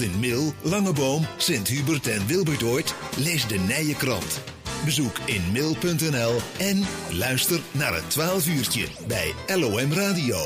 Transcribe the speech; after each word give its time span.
in 0.00 0.20
Mil, 0.20 0.52
Langeboom, 0.62 1.26
Sint-Hubert 1.36 2.06
en 2.06 2.26
Wilbertoort? 2.26 2.94
Lees 3.16 3.46
de 3.46 3.58
Nije 3.58 3.94
Krant. 3.94 4.40
Bezoek 4.84 5.18
in 5.24 5.42
mil.nl 5.52 6.36
en 6.58 6.82
luister 7.18 7.60
naar 7.72 7.94
het 7.94 8.10
12 8.10 8.48
uurtje 8.48 8.86
bij 9.06 9.32
LOM 9.46 9.92
Radio. 9.92 10.36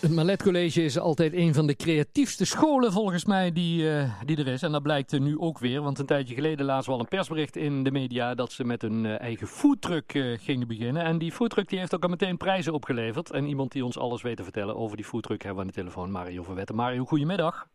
Het 0.00 0.10
Malet 0.10 0.42
College 0.42 0.84
is 0.84 0.98
altijd 0.98 1.32
een 1.32 1.54
van 1.54 1.66
de 1.66 1.76
creatiefste 1.76 2.44
scholen 2.44 2.92
volgens 2.92 3.24
mij 3.24 3.52
die, 3.52 3.82
uh, 3.82 4.12
die 4.24 4.36
er 4.36 4.48
is. 4.48 4.62
En 4.62 4.72
dat 4.72 4.82
blijkt 4.82 5.18
nu 5.20 5.38
ook 5.38 5.58
weer, 5.58 5.82
want 5.82 5.98
een 5.98 6.06
tijdje 6.06 6.34
geleden 6.34 6.66
lazen 6.66 6.86
we 6.86 6.92
al 6.92 7.00
een 7.00 7.08
persbericht 7.08 7.56
in 7.56 7.82
de 7.82 7.90
media 7.90 8.34
dat 8.34 8.52
ze 8.52 8.64
met 8.64 8.82
een 8.82 9.04
uh, 9.04 9.20
eigen 9.20 9.46
foodtruck 9.46 10.38
gingen 10.40 10.68
beginnen. 10.68 11.04
En 11.04 11.18
die 11.18 11.32
foodtruck 11.32 11.68
die 11.68 11.78
heeft 11.78 11.94
ook 11.94 12.02
al 12.02 12.08
meteen 12.08 12.36
prijzen 12.36 12.72
opgeleverd. 12.72 13.30
En 13.30 13.46
iemand 13.46 13.72
die 13.72 13.84
ons 13.84 13.98
alles 13.98 14.22
weet 14.22 14.36
te 14.36 14.42
vertellen 14.42 14.76
over 14.76 14.96
die 14.96 15.06
foodtruck 15.06 15.42
hebben 15.42 15.62
we 15.64 15.68
aan 15.68 15.74
de 15.74 15.80
telefoon, 15.80 16.10
Mario 16.10 16.42
Verwetten. 16.42 16.74
Mario, 16.74 17.04
goedemiddag. 17.04 17.66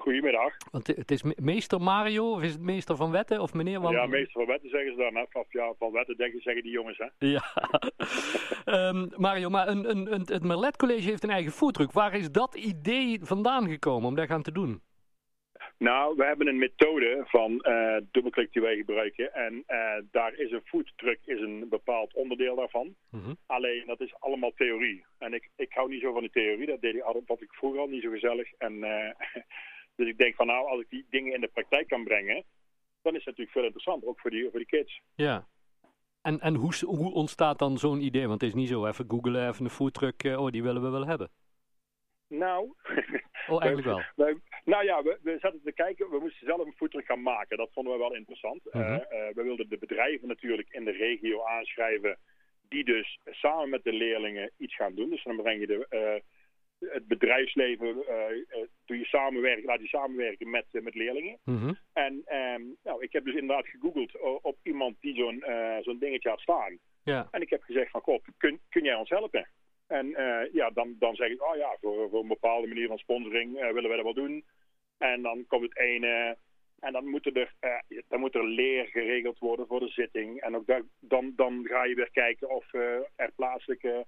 Goedemiddag. 0.00 0.56
Want 0.70 0.86
het 0.86 1.10
is 1.10 1.22
meester 1.22 1.80
Mario, 1.80 2.30
of 2.30 2.42
is 2.42 2.52
het 2.52 2.60
meester 2.60 2.96
Van 2.96 3.10
Wetten, 3.10 3.40
of 3.40 3.54
meneer 3.54 3.80
Van... 3.80 3.92
Ja, 3.92 4.06
meester 4.06 4.32
Van 4.32 4.46
Wetten 4.46 4.70
zeggen 4.70 4.92
ze 4.92 4.98
dan, 4.98 5.14
hè. 5.14 5.24
Of 5.32 5.52
ja, 5.52 5.72
Van 5.78 5.92
Wetten 5.92 6.16
denken, 6.16 6.40
zeggen 6.40 6.62
die 6.62 6.72
jongens, 6.72 6.98
hè. 6.98 7.06
Ja. 7.18 7.42
um, 8.88 9.08
Mario, 9.26 9.48
maar 9.48 9.68
een, 9.68 9.90
een, 9.90 10.12
een, 10.12 10.22
het 10.24 10.42
Merlet 10.42 10.76
College 10.76 11.08
heeft 11.08 11.22
een 11.22 11.30
eigen 11.30 11.52
foodtruck. 11.52 11.92
Waar 11.92 12.14
is 12.14 12.30
dat 12.30 12.54
idee 12.54 13.18
vandaan 13.22 13.68
gekomen 13.68 14.08
om 14.08 14.14
dat 14.14 14.26
gaan 14.26 14.42
te 14.42 14.52
doen? 14.52 14.82
Nou, 15.78 16.16
we 16.16 16.24
hebben 16.24 16.46
een 16.46 16.58
methode 16.58 17.22
van 17.26 17.52
uh, 17.52 17.96
dubbelklik 18.10 18.52
die 18.52 18.62
wij 18.62 18.76
gebruiken. 18.76 19.34
En 19.34 19.64
uh, 19.68 19.92
daar 20.10 20.34
is 20.34 20.50
een 20.50 20.64
foodtruck 20.64 21.20
is 21.24 21.40
een 21.40 21.66
bepaald 21.68 22.14
onderdeel 22.14 22.56
daarvan. 22.56 22.94
Mm 23.10 23.22
-hmm. 23.22 23.36
Alleen, 23.46 23.82
dat 23.86 24.00
is 24.00 24.14
allemaal 24.18 24.52
theorie. 24.56 25.04
En 25.18 25.34
ik, 25.34 25.50
ik 25.56 25.72
hou 25.72 25.88
niet 25.88 26.00
zo 26.00 26.12
van 26.12 26.20
die 26.20 26.30
theorie. 26.30 26.66
Dat 26.66 26.80
deed 26.80 26.94
ik, 26.94 27.04
wat 27.26 27.40
ik 27.40 27.52
vroeger 27.52 27.80
al 27.80 27.88
niet 27.88 28.02
zo 28.02 28.10
gezellig. 28.10 28.52
En... 28.58 28.74
Uh, 28.74 29.10
Dus 30.00 30.08
ik 30.08 30.18
denk 30.18 30.34
van 30.34 30.46
nou, 30.46 30.68
als 30.68 30.80
ik 30.80 30.90
die 30.90 31.06
dingen 31.10 31.34
in 31.34 31.40
de 31.40 31.48
praktijk 31.48 31.88
kan 31.88 32.04
brengen, 32.04 32.44
dan 33.02 33.12
is 33.12 33.18
het 33.18 33.26
natuurlijk 33.26 33.50
veel 33.50 33.64
interessanter, 33.64 34.08
ook 34.08 34.20
voor 34.20 34.30
die, 34.30 34.50
voor 34.50 34.58
die 34.58 34.68
kids. 34.68 35.00
Ja. 35.14 35.46
En, 36.22 36.40
en 36.40 36.54
hoe, 36.54 36.72
hoe 36.86 37.12
ontstaat 37.12 37.58
dan 37.58 37.78
zo'n 37.78 38.00
idee? 38.00 38.26
Want 38.28 38.40
het 38.40 38.50
is 38.50 38.56
niet 38.56 38.68
zo 38.68 38.86
even 38.86 39.04
googlen, 39.08 39.48
even 39.48 39.64
een 39.64 39.70
foodtruck, 39.70 40.24
uh, 40.24 40.40
oh 40.40 40.50
die 40.50 40.62
willen 40.62 40.82
we 40.82 40.88
wel 40.88 41.06
hebben. 41.06 41.30
Nou... 42.26 42.74
oh, 43.48 43.62
eigenlijk 43.62 43.84
wel. 43.94 44.02
Wij, 44.16 44.36
nou 44.64 44.84
ja, 44.84 45.02
we, 45.02 45.18
we 45.22 45.38
zaten 45.40 45.60
te 45.64 45.72
kijken, 45.72 46.10
we 46.10 46.18
moesten 46.18 46.46
zelf 46.46 46.66
een 46.66 46.74
foodtruck 46.76 47.06
gaan 47.06 47.22
maken. 47.22 47.56
Dat 47.56 47.72
vonden 47.72 47.92
we 47.92 47.98
wel 47.98 48.14
interessant. 48.14 48.60
-hmm. 48.70 48.80
uh, 48.80 48.88
uh, 48.88 48.98
we 49.34 49.42
wilden 49.42 49.68
de 49.68 49.78
bedrijven 49.78 50.28
natuurlijk 50.28 50.68
in 50.70 50.84
de 50.84 50.90
regio 50.90 51.44
aanschrijven, 51.44 52.18
die 52.68 52.84
dus 52.84 53.18
samen 53.24 53.70
met 53.70 53.84
de 53.84 53.92
leerlingen 53.92 54.50
iets 54.56 54.76
gaan 54.76 54.94
doen. 54.94 55.10
Dus 55.10 55.24
dan 55.24 55.36
breng 55.36 55.60
je 55.60 55.66
de 55.66 56.22
het 56.80 57.06
bedrijfsleven 57.06 57.86
uh, 57.86 58.66
doe 58.84 58.98
je 58.98 59.04
samenwerken, 59.04 59.64
laat 59.64 59.80
je 59.80 59.88
samenwerken 59.88 60.50
met, 60.50 60.66
uh, 60.72 60.82
met 60.82 60.94
leerlingen. 60.94 61.38
Mm 61.44 61.58
-hmm. 61.58 61.78
En 61.92 62.12
um, 62.14 62.76
nou, 62.82 63.02
ik 63.02 63.12
heb 63.12 63.24
dus 63.24 63.34
inderdaad 63.34 63.66
gegoogeld 63.66 64.20
op 64.42 64.56
iemand 64.62 64.96
die 65.00 65.14
zo'n 65.14 65.44
uh, 65.48 65.76
zo'n 65.80 65.98
dingetje 65.98 66.28
had 66.28 66.40
staan. 66.40 66.78
Ja. 67.04 67.28
En 67.30 67.40
ik 67.40 67.50
heb 67.50 67.62
gezegd 67.62 67.90
van, 67.90 68.00
god, 68.00 68.22
kun, 68.36 68.60
kun 68.68 68.84
jij 68.84 68.94
ons 68.94 69.10
helpen? 69.10 69.48
En 69.86 70.06
ja, 70.52 70.70
dan, 70.70 70.96
dan 70.98 71.14
zeg 71.14 71.30
ik, 71.30 71.42
oh 71.42 71.56
ja, 71.56 71.76
voor, 71.80 72.08
voor 72.10 72.20
een 72.20 72.28
bepaalde 72.28 72.66
manier 72.66 72.88
van 72.88 72.98
sponsoring 72.98 73.52
willen 73.52 73.88
wij 73.88 73.96
dat 73.96 74.14
wel 74.14 74.24
doen. 74.24 74.44
En 74.98 75.22
dan 75.22 75.44
komt 75.46 75.62
het 75.62 75.78
ene... 75.78 76.36
En 76.80 76.92
dan 76.92 77.08
moet, 77.08 77.36
er, 77.36 77.54
dan 78.08 78.20
moet 78.20 78.34
er 78.34 78.44
leer 78.44 78.86
geregeld 78.86 79.38
worden 79.38 79.66
voor 79.66 79.80
de 79.80 79.88
zitting. 79.88 80.40
En 80.40 80.56
ook 80.56 80.66
daar, 80.66 80.82
dan, 81.00 81.32
dan 81.36 81.66
ga 81.66 81.84
je 81.84 81.94
weer 81.94 82.10
kijken 82.10 82.50
of 82.50 82.72
er 83.16 83.32
plaatselijke 83.36 84.06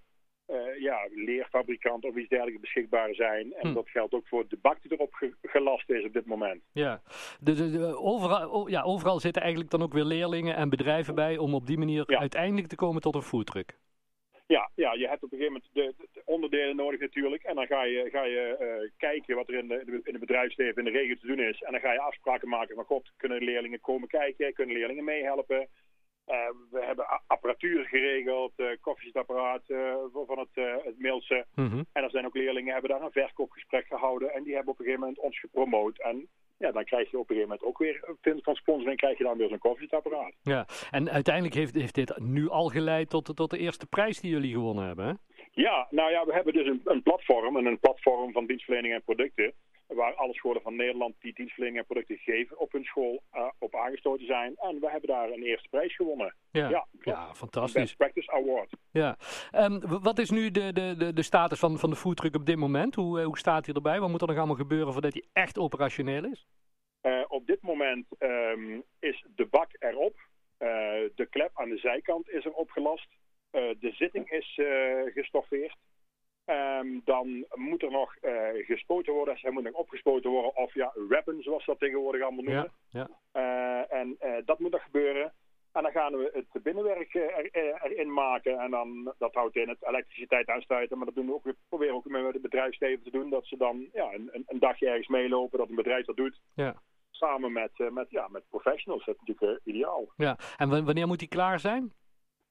ja, 0.79 1.09
leerfabrikant 1.11 2.05
of 2.05 2.17
iets 2.17 2.29
dergelijks 2.29 2.61
beschikbaar 2.61 3.15
zijn. 3.15 3.53
En 3.53 3.69
hm. 3.69 3.75
dat 3.75 3.89
geldt 3.89 4.15
ook 4.15 4.27
voor 4.27 4.49
de 4.49 4.59
bak 4.63 4.83
die 4.83 4.93
erop 4.93 5.13
ge 5.13 5.35
gelast 5.43 5.91
is 5.91 6.05
op 6.05 6.13
dit 6.13 6.27
moment. 6.27 6.63
Ja, 6.73 7.03
de, 7.41 7.97
overal, 7.97 8.69
ja, 8.69 8.83
overal 8.83 9.21
zitten 9.21 9.43
eigenlijk 9.43 9.71
dan 9.71 9.83
ook 9.83 9.93
weer 9.93 10.05
leerlingen 10.05 10.57
en 10.57 10.69
bedrijven 10.69 11.15
bij 11.15 11.39
om 11.39 11.55
op 11.55 11.67
die 11.67 11.79
manier 11.79 12.05
ja. 12.07 12.19
uiteindelijk 12.19 12.69
te 12.69 12.77
komen 12.77 13.03
tot 13.03 13.15
een 13.15 13.23
foodtruck. 13.23 13.81
Ja, 14.47 14.71
ja, 14.75 14.93
je 14.93 15.09
hebt 15.09 15.23
op 15.23 15.33
een 15.33 15.39
gegeven 15.39 15.61
moment 15.75 15.97
de, 15.99 16.07
de 16.13 16.23
onderdelen 16.25 16.77
nodig 16.77 17.01
natuurlijk. 17.01 17.43
En 17.43 17.55
dan 17.55 17.67
ga 17.67 17.85
je, 17.85 18.09
ga 18.13 18.25
je 18.25 18.57
uh, 18.61 18.91
kijken 18.97 19.37
wat 19.37 19.49
er 19.49 19.55
in 19.55 19.69
de, 19.69 20.01
in 20.05 20.13
de 20.13 20.19
bedrijfsleven 20.19 20.85
in 20.85 20.93
de 20.93 20.99
regio 20.99 21.15
te 21.15 21.27
doen 21.27 21.41
is. 21.41 21.63
En 21.63 21.73
dan 21.73 21.81
ga 21.81 21.93
je 21.93 22.01
afspraken 22.01 22.49
maken 22.49 22.75
van 22.75 22.85
god, 22.85 23.13
kunnen 23.17 23.43
leerlingen 23.43 23.81
komen 23.81 24.09
kijken? 24.09 24.53
Kunnen 24.53 24.77
leerlingen 24.77 25.05
meehelpen? 25.05 25.69
Uh, 26.29 26.35
we 26.71 26.85
hebben 26.85 27.07
apparatuur 27.27 27.85
geregeld, 27.85 28.53
uh, 28.57 28.67
koffiezetapparaat 28.81 29.63
uh, 29.67 29.95
van 30.13 30.39
het, 30.39 30.83
het 30.85 30.99
Mailse. 30.99 31.47
Mm 31.55 31.69
-hmm. 31.69 31.87
En 31.93 32.03
er 32.03 32.11
zijn 32.11 32.27
ook 32.27 32.35
leerlingen 32.35 32.73
hebben 32.73 32.91
daar 32.91 33.03
een 33.03 33.13
verkoopgesprek 33.13 33.87
gehouden 33.87 34.35
en 34.35 34.43
die 34.43 34.55
hebben 34.55 34.73
op 34.73 34.79
een 34.79 34.85
gegeven 34.85 35.07
moment 35.07 35.25
ons 35.25 35.41
gepromoot. 35.41 35.99
En 35.99 36.29
ja, 36.59 36.73
dan 36.73 36.85
krijg 36.85 37.11
je 37.11 37.19
op 37.19 37.31
een 37.31 37.37
gegeven 37.37 37.49
moment 37.49 37.69
ook 37.69 37.79
weer, 37.79 38.41
van 38.43 38.55
sponsoring, 38.55 38.97
krijg 38.97 39.19
je 39.19 39.25
dan 39.25 39.37
weer 39.37 39.49
zo'n 39.49 39.59
koffiezetapparaat. 39.59 40.35
Ja, 40.43 40.67
en 40.91 41.11
uiteindelijk 41.11 41.55
heeft, 41.55 41.75
heeft 41.75 41.95
dit 41.95 42.19
nu 42.19 42.49
al 42.49 42.69
geleid 42.69 43.11
tot, 43.11 43.37
tot 43.37 43.51
de 43.51 43.59
eerste 43.59 43.87
prijs 43.87 44.21
die 44.21 44.31
jullie 44.31 44.53
gewonnen 44.53 44.87
hebben, 44.87 45.07
hè? 45.07 45.13
Ja, 45.55 45.87
nou 45.91 46.11
ja, 46.11 46.25
we 46.25 46.33
hebben 46.33 46.53
dus 46.53 46.67
een, 46.67 46.81
een 46.85 47.03
platform, 47.03 47.57
en 47.57 47.67
een 47.67 47.79
platform 47.79 48.33
van 48.33 48.47
dienstverlening 48.47 48.95
en 48.95 49.03
producten 49.03 49.53
waar 49.95 50.15
alle 50.15 50.35
scholen 50.35 50.63
van 50.63 50.77
Nederland 50.77 51.15
die 51.21 51.35
dienstverlening 51.35 51.81
en 51.81 51.87
producten 51.87 52.17
geven 52.17 52.59
op 52.59 52.73
hun 52.73 52.85
school 52.85 53.23
uh, 53.35 53.51
op 53.59 53.75
aangestoten 53.75 54.27
zijn. 54.27 54.57
En 54.57 54.81
we 54.81 54.91
hebben 54.91 55.09
daar 55.09 55.31
een 55.31 55.43
eerste 55.43 55.69
prijs 55.69 55.97
gewonnen. 55.97 56.35
Ja, 56.51 56.69
ja, 56.69 56.87
ja 57.01 57.35
fantastisch. 57.35 57.83
Best 57.83 57.97
Practice 57.97 58.31
Award. 58.31 58.77
Ja. 58.91 59.17
Um, 59.53 59.81
wat 60.03 60.19
is 60.19 60.31
nu 60.31 60.51
de, 60.51 60.73
de, 60.73 60.95
de, 60.99 61.13
de 61.13 61.23
status 61.23 61.59
van, 61.59 61.79
van 61.79 61.91
de 61.91 61.97
foodtruck 61.97 62.35
op 62.35 62.47
dit 62.47 62.57
moment? 62.57 62.95
Hoe, 62.95 63.19
uh, 63.19 63.25
hoe 63.25 63.39
staat 63.39 63.67
hij 63.67 63.75
erbij? 63.75 64.01
Wat 64.01 64.09
moet 64.09 64.21
er 64.21 64.27
nog 64.27 64.37
allemaal 64.37 64.57
gebeuren 64.57 64.93
voordat 64.93 65.13
hij 65.13 65.25
echt 65.33 65.59
operationeel 65.59 66.25
is? 66.25 66.47
Uh, 67.03 67.25
op 67.29 67.47
dit 67.47 67.63
moment 67.63 68.07
um, 68.19 68.83
is 68.99 69.25
de 69.35 69.47
bak 69.47 69.71
erop. 69.79 70.17
de 71.15 71.27
klep 71.31 71.51
aan 71.55 71.69
de 71.69 71.79
zijkant 71.79 72.31
is 72.31 72.45
er 72.45 72.53
opgelast. 72.53 73.09
de 73.51 73.93
zitting 73.95 74.31
is 74.31 74.61
gestoffeerd. 75.15 75.77
Um, 76.53 77.01
dan 77.05 77.45
moet 77.55 77.83
er 77.83 77.91
nog 77.91 78.17
uh, 78.23 78.67
gespoten 78.67 79.13
worden. 79.13 79.39
Hij 79.41 79.51
moet 79.51 79.63
nog 79.63 79.73
opgespoten 79.73 80.31
worden. 80.31 80.57
Of 80.57 80.75
ja, 80.75 80.93
rappen, 81.09 81.43
zoals 81.43 81.65
dat 81.65 81.79
tegenwoordig 81.79 82.23
allemaal 82.23 82.45
noemen. 82.45 82.73
Ja, 82.89 83.09
ja. 83.33 83.81
Uh, 83.89 83.99
en 83.99 84.17
uh, 84.25 84.37
dat 84.45 84.59
moet 84.59 84.71
nog 84.71 84.83
gebeuren. 84.83 85.33
En 85.73 85.83
dan 85.83 85.93
gaan 85.93 86.17
we 86.17 86.31
het 86.33 86.63
binnenwerk 86.63 87.15
er, 87.15 87.49
erin 87.83 88.13
maken. 88.13 88.59
En 88.59 88.71
dan, 88.71 89.15
dat 89.19 89.35
houdt 89.35 89.57
in 89.57 89.69
het 89.69 89.87
elektriciteit 89.87 90.49
aansluiten. 90.49 90.97
Maar 90.97 91.07
dat 91.07 91.15
doen 91.15 91.27
we 91.27 91.33
ook, 91.33 91.45
we 91.45 91.57
proberen 91.69 91.95
ook 91.95 92.05
met 92.05 92.33
de 92.33 92.41
bedrijfsleven 92.41 93.05
te 93.05 93.11
doen. 93.11 93.31
Dat 93.31 93.47
ze 93.47 93.57
dan 93.57 93.89
ja, 93.93 94.13
een, 94.13 94.31
een 94.47 94.59
dagje 94.59 94.89
ergens 94.89 95.09
meelopen. 95.09 95.59
Dat 95.59 95.69
een 95.69 95.75
bedrijf 95.75 96.07
dat 96.07 96.17
doet. 96.17 96.41
Ja. 96.55 96.75
Samen 97.11 97.53
met, 97.53 97.73
met, 97.91 98.11
ja, 98.11 98.29
met 98.29 98.49
professionals. 98.49 99.05
Dat 99.05 99.15
is 99.15 99.21
natuurlijk 99.27 99.61
ideaal. 99.65 100.13
ja. 100.17 100.39
En 100.57 100.85
wanneer 100.85 101.07
moet 101.07 101.19
die 101.19 101.29
klaar 101.29 101.61
zijn? 101.61 101.93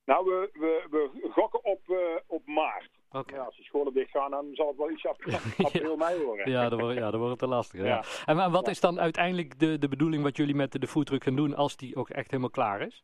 Nou, 0.06 0.26
we, 0.26 0.50
we, 0.54 0.88
we 0.90 1.30
gokken 1.32 1.64
op, 1.64 1.82
op 2.28 2.46
maart. 2.46 3.01
Okay. 3.12 3.38
Ja, 3.38 3.44
als 3.44 3.58
de 3.58 3.64
scholen 3.64 3.94
dicht 3.94 4.12
gaan, 4.12 4.32
dan 4.32 4.50
zal 4.54 4.68
het 4.68 4.78
wel 4.78 4.92
iets 4.92 5.06
april 5.58 5.96
mei 5.96 6.24
worden. 6.24 6.52
ja, 6.52 6.70
dan 6.70 6.80
wordt, 6.80 6.98
ja, 6.98 7.12
wordt 7.12 7.30
het 7.30 7.40
te 7.40 7.48
lastig. 7.48 7.80
Ja. 7.80 7.86
ja. 7.86 8.04
En 8.26 8.52
wat 8.52 8.68
is 8.68 8.80
dan 8.80 9.00
uiteindelijk 9.00 9.60
de, 9.60 9.78
de 9.78 9.88
bedoeling 9.88 10.24
wat 10.24 10.38
jullie 10.38 10.56
met 10.56 10.72
de, 10.72 10.88
foodtruck 10.88 11.24
gaan 11.24 11.36
doen 11.36 11.56
als 11.56 11.78
die 11.78 11.96
ook 11.96 12.10
echt 12.10 12.30
helemaal 12.30 12.50
klaar 12.50 12.82
is? 12.82 13.04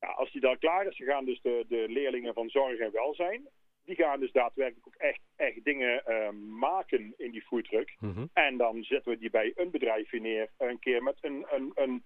Ja, 0.00 0.08
als 0.08 0.32
die 0.32 0.40
dan 0.40 0.58
klaar 0.58 0.86
is, 0.86 0.98
dan 0.98 1.06
gaan 1.06 1.24
dus 1.24 1.40
de, 1.42 1.64
de 1.68 1.84
leerlingen 1.88 2.34
van 2.34 2.48
zorg 2.48 2.78
en 2.78 2.92
welzijn, 2.92 3.48
die 3.84 3.96
gaan 3.96 4.20
dus 4.20 4.32
daadwerkelijk 4.32 4.86
ook 4.86 4.94
echt, 4.94 5.20
echt 5.36 5.64
dingen 5.64 6.02
uh, 6.06 6.30
maken 6.58 7.14
in 7.16 7.30
die 7.30 7.42
foodtruck. 7.42 7.96
Mm 7.98 8.12
-hmm. 8.12 8.30
En 8.32 8.56
dan 8.56 8.82
zetten 8.82 9.12
we 9.12 9.18
die 9.18 9.30
bij 9.30 9.52
een 9.54 9.70
bedrijf 9.70 10.12
neer, 10.12 10.50
een 10.58 10.78
keer 10.78 11.02
met 11.02 11.16
een, 11.20 11.46
een, 11.50 11.72
een 11.74 12.04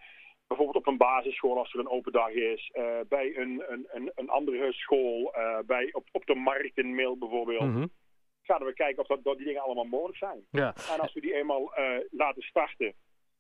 bijvoorbeeld 0.51 0.87
op 0.87 0.93
een 0.93 0.97
basisschool 0.97 1.59
als 1.59 1.73
er 1.73 1.81
een 1.81 1.91
open 1.91 2.13
dag 2.13 2.31
is, 2.31 2.73
uh, 2.75 2.85
bij 3.09 3.37
een, 3.37 3.63
een, 3.69 3.87
een, 3.93 4.13
een 4.15 4.29
andere 4.29 4.73
school, 4.73 5.35
uh, 5.37 5.59
bij, 5.67 5.89
op, 5.93 6.09
op 6.13 6.27
de 6.27 6.35
markt 6.35 6.79
in 6.79 6.95
mail 6.95 7.19
bijvoorbeeld. 7.19 7.61
Mm 7.61 7.75
-hmm. 7.75 7.91
Gaan 8.43 8.65
we 8.65 8.73
kijken 8.73 9.03
of 9.03 9.09
dat, 9.09 9.25
dat 9.25 9.37
die 9.37 9.47
dingen 9.47 9.63
allemaal 9.63 9.85
mogelijk 9.85 10.19
zijn. 10.19 10.47
Ja. 10.51 10.75
En 10.95 11.01
als 11.01 11.13
we 11.13 11.21
die 11.21 11.35
eenmaal 11.35 11.79
uh, 11.79 11.85
laten 12.11 12.43
starten, 12.43 12.95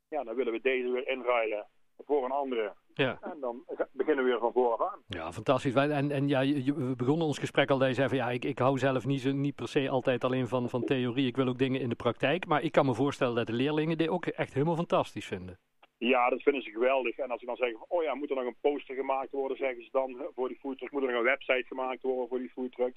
ja, 0.08 0.24
dan 0.24 0.34
willen 0.34 0.52
we 0.52 0.60
deze 0.60 0.90
weer 0.90 1.08
inruilen 1.08 1.66
voor 2.06 2.24
een 2.24 2.30
andere. 2.30 2.74
Ja. 2.94 3.18
En 3.20 3.36
dan 3.40 3.64
beginnen 3.92 4.24
we 4.24 4.30
weer 4.30 4.40
van 4.40 4.52
vooraf 4.52 4.92
aan. 4.92 5.02
Ja, 5.06 5.32
fantastisch. 5.32 5.74
En, 5.74 6.10
en 6.10 6.28
ja, 6.28 6.40
we 6.40 6.94
begonnen 6.96 7.26
ons 7.26 7.38
gesprek 7.38 7.70
al 7.70 7.78
zei 7.78 8.08
van 8.08 8.16
ja, 8.16 8.30
ik, 8.30 8.44
ik 8.44 8.58
hou 8.58 8.78
zelf 8.78 9.06
niet, 9.06 9.20
zo, 9.20 9.32
niet 9.32 9.54
per 9.54 9.68
se 9.68 9.88
altijd 9.88 10.24
alleen 10.24 10.48
van, 10.48 10.68
van 10.68 10.84
theorie. 10.84 11.26
Ik 11.26 11.36
wil 11.36 11.48
ook 11.48 11.58
dingen 11.58 11.80
in 11.80 11.88
de 11.88 11.94
praktijk. 11.94 12.46
Maar 12.46 12.62
ik 12.62 12.72
kan 12.72 12.86
me 12.86 12.94
voorstellen 12.94 13.34
dat 13.34 13.46
de 13.46 13.52
leerlingen 13.52 13.98
dit 13.98 14.08
ook 14.08 14.26
echt 14.26 14.52
helemaal 14.52 14.76
fantastisch 14.76 15.26
vinden. 15.26 15.58
Ja, 16.08 16.30
dat 16.30 16.42
vinden 16.42 16.62
ze 16.62 16.70
geweldig. 16.70 17.16
En 17.16 17.30
als 17.30 17.40
ze 17.40 17.46
dan 17.46 17.56
zeggen 17.56 17.84
oh 17.88 18.02
ja, 18.02 18.14
moet 18.14 18.30
er 18.30 18.36
nog 18.36 18.46
een 18.46 18.60
poster 18.60 18.94
gemaakt 18.94 19.30
worden, 19.30 19.56
zeggen 19.56 19.82
ze 19.84 19.88
dan 19.92 20.16
voor 20.34 20.48
die 20.48 20.58
foodtruck. 20.58 20.90
Moet 20.90 21.02
er 21.02 21.08
nog 21.08 21.18
een 21.18 21.32
website 21.34 21.64
gemaakt 21.66 22.02
worden 22.02 22.28
voor 22.28 22.38
die 22.38 22.50
foodtruck. 22.50 22.94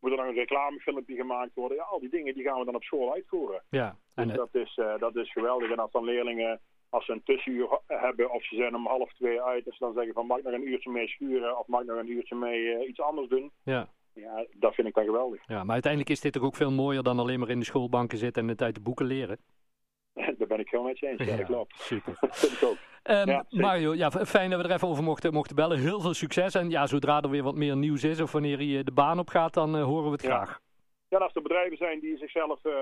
Moet 0.00 0.10
er 0.10 0.16
nog 0.16 0.26
een 0.26 0.34
reclamefilmpje 0.34 1.14
gemaakt 1.14 1.54
worden. 1.54 1.76
Ja, 1.76 1.82
al 1.82 2.00
die 2.00 2.08
dingen 2.08 2.34
die 2.34 2.42
gaan 2.42 2.58
we 2.58 2.64
dan 2.64 2.74
op 2.74 2.82
school 2.82 3.12
uitvoeren. 3.12 3.62
Ja. 3.70 3.96
En 4.14 4.28
dus 4.28 4.36
dat, 4.36 4.54
is, 4.54 4.76
uh, 4.76 4.98
dat 4.98 5.16
is 5.16 5.32
geweldig. 5.32 5.70
En 5.70 5.78
als 5.78 5.92
dan 5.92 6.04
leerlingen, 6.04 6.60
als 6.90 7.04
ze 7.04 7.12
een 7.12 7.22
tussenuur 7.22 7.80
hebben 7.86 8.30
of 8.30 8.44
ze 8.44 8.56
zijn 8.56 8.74
om 8.74 8.86
half 8.86 9.12
twee 9.12 9.42
uit. 9.42 9.66
En 9.66 9.72
ze 9.72 9.84
dan 9.84 9.94
zeggen 9.94 10.14
van, 10.14 10.26
mag 10.26 10.38
ik 10.38 10.44
nog 10.44 10.52
een 10.52 10.68
uurtje 10.68 10.90
mee 10.90 11.08
schuren 11.08 11.58
of 11.58 11.66
mag 11.66 11.80
ik 11.80 11.86
nog 11.86 11.98
een 11.98 12.10
uurtje 12.10 12.34
mee 12.34 12.60
uh, 12.60 12.88
iets 12.88 13.00
anders 13.00 13.28
doen. 13.28 13.50
Ja. 13.64 13.88
Ja, 14.12 14.46
dat 14.52 14.74
vind 14.74 14.88
ik 14.88 14.94
dan 14.94 15.04
geweldig. 15.04 15.42
Ja, 15.46 15.64
maar 15.64 15.72
uiteindelijk 15.72 16.12
is 16.12 16.20
dit 16.20 16.32
toch 16.32 16.42
ook 16.42 16.56
veel 16.56 16.70
mooier 16.70 17.02
dan 17.02 17.18
alleen 17.18 17.38
maar 17.38 17.50
in 17.50 17.58
de 17.58 17.64
schoolbanken 17.64 18.18
zitten 18.18 18.42
en 18.42 18.48
het 18.48 18.62
uit 18.62 18.74
de 18.74 18.80
boeken 18.80 19.06
leren? 19.06 19.38
Daar 20.48 20.56
ben 20.56 20.66
ik 20.66 20.68
gewoon 20.68 20.86
met 20.86 20.98
je 20.98 21.06
eens. 21.08 21.24
Ja, 21.24 21.36
dat 21.36 21.46
klopt. 21.46 21.74
Super. 21.80 22.16
Dat 22.20 22.36
vind 22.38 22.52
ik 22.52 22.62
ook. 22.62 22.76
Ehm, 23.02 23.28
Ja. 23.28 23.44
Mario, 23.50 23.94
ja, 23.94 24.10
fijn 24.10 24.50
dat 24.50 24.60
we 24.62 24.68
er 24.68 24.74
even 24.74 24.88
over 24.88 25.02
mochten, 25.04 25.32
mochten 25.32 25.56
bellen. 25.56 25.78
Heel 25.78 26.00
veel 26.00 26.14
succes. 26.14 26.54
En 26.54 26.70
ja, 26.70 26.86
zodra 26.86 27.20
er 27.22 27.30
weer 27.30 27.42
wat 27.42 27.54
meer 27.54 27.76
nieuws 27.76 28.04
is 28.04 28.20
of 28.20 28.32
wanneer 28.32 28.56
hij 28.56 28.78
eh, 28.78 28.84
de 28.84 28.92
baan 28.92 29.18
op 29.18 29.28
gaat, 29.28 29.54
dan 29.54 29.76
eh, 29.76 29.82
horen 29.84 30.04
we 30.04 30.10
het 30.10 30.22
Ja. 30.22 30.28
graag. 30.44 30.60
Ja, 31.08 31.18
als 31.18 31.34
er 31.34 31.42
bedrijven 31.42 31.76
zijn 31.76 32.00
die 32.00 32.16
zichzelf 32.16 32.64
eh, 32.64 32.72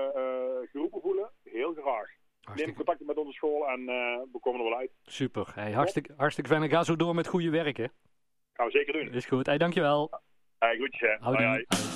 geroepen 0.71 1.01
voelen, 1.01 1.29
heel 1.43 1.73
graag. 1.73 2.09
Neem 2.55 2.73
contact 2.75 3.05
met 3.05 3.17
onze 3.17 3.31
school 3.33 3.67
en 3.67 3.85
we 4.31 4.37
komen 4.41 4.59
er 4.61 4.69
wel 4.69 4.77
uit. 4.77 4.91
super. 5.03 5.51
Hey, 5.55 5.71
hartstikke, 5.71 6.13
hartstikke 6.17 6.49
fijn. 6.49 6.63
En 6.63 6.69
ga 6.69 6.83
zo 6.83 6.95
door 6.95 7.15
met 7.15 7.27
goede 7.27 7.49
werk, 7.49 7.77
hè. 7.77 7.85
Gaan 8.53 8.65
we 8.65 8.71
zeker 8.71 8.93
doen. 8.93 9.13
Is 9.13 9.25
goed. 9.25 9.45
Hey, 9.45 9.57
dankjewel. 9.57 10.09
Hey, 10.59 10.75
groetjes 10.75 10.99
hè. 11.19 11.95